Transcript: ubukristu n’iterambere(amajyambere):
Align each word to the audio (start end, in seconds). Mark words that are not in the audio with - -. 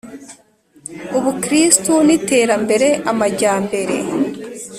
ubukristu 1.17 1.93
n’iterambere(amajyambere): 2.07 3.95